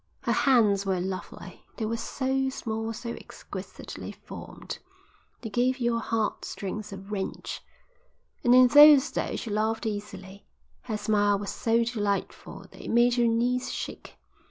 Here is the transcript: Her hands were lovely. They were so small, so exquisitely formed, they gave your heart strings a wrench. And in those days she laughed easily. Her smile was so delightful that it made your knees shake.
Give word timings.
Her 0.21 0.31
hands 0.31 0.83
were 0.83 0.99
lovely. 0.99 1.63
They 1.77 1.85
were 1.85 1.95
so 1.95 2.49
small, 2.49 2.91
so 2.91 3.11
exquisitely 3.11 4.11
formed, 4.11 4.79
they 5.41 5.49
gave 5.51 5.79
your 5.79 5.99
heart 5.99 6.43
strings 6.43 6.91
a 6.91 6.97
wrench. 6.97 7.61
And 8.43 8.55
in 8.55 8.65
those 8.69 9.11
days 9.11 9.41
she 9.41 9.51
laughed 9.51 9.85
easily. 9.85 10.47
Her 10.81 10.97
smile 10.97 11.37
was 11.37 11.51
so 11.51 11.83
delightful 11.83 12.61
that 12.71 12.81
it 12.81 12.89
made 12.89 13.15
your 13.17 13.27
knees 13.27 13.71
shake. 13.71 14.17